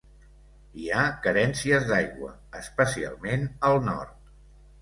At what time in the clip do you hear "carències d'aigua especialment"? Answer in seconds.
1.27-3.47